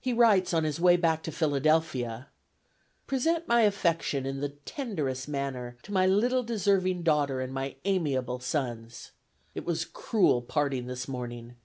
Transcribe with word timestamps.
He 0.00 0.12
writes 0.12 0.54
on 0.54 0.62
his 0.62 0.78
way 0.78 0.96
back 0.96 1.20
to 1.24 1.32
Philadelphia: 1.32 2.28
"Present 3.08 3.48
my 3.48 3.62
affection 3.62 4.24
in 4.24 4.38
the 4.38 4.50
tenderest 4.50 5.26
manner 5.26 5.76
to 5.82 5.92
my 5.92 6.06
little 6.06 6.44
deserving 6.44 7.02
daughter 7.02 7.40
and 7.40 7.52
my 7.52 7.74
amiable 7.84 8.38
sons. 8.38 9.10
It 9.56 9.64
was 9.64 9.84
cruel 9.84 10.42
parting 10.42 10.86
this 10.86 11.08
morning. 11.08 11.56